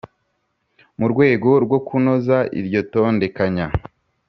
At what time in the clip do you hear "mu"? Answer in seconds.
0.99-1.05